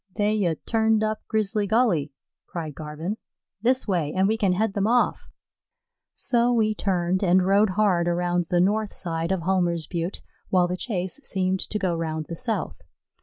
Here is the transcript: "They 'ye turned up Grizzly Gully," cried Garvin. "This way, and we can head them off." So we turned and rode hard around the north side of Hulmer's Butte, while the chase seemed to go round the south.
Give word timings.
"They 0.15 0.33
'ye 0.33 0.55
turned 0.65 1.03
up 1.03 1.19
Grizzly 1.27 1.67
Gully," 1.67 2.11
cried 2.47 2.73
Garvin. 2.73 3.17
"This 3.61 3.87
way, 3.87 4.11
and 4.17 4.27
we 4.27 4.35
can 4.35 4.53
head 4.53 4.73
them 4.73 4.87
off." 4.87 5.29
So 6.15 6.51
we 6.51 6.73
turned 6.73 7.21
and 7.23 7.45
rode 7.45 7.69
hard 7.77 8.07
around 8.07 8.47
the 8.49 8.59
north 8.59 8.93
side 8.93 9.31
of 9.31 9.43
Hulmer's 9.43 9.85
Butte, 9.85 10.23
while 10.49 10.67
the 10.67 10.75
chase 10.75 11.19
seemed 11.21 11.59
to 11.59 11.77
go 11.77 11.93
round 11.93 12.25
the 12.29 12.35
south. 12.35 12.81